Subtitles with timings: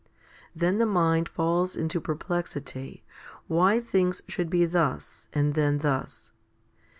[0.55, 3.03] Then the mind falls into perplexity,
[3.45, 6.33] why things should be thus and then thus.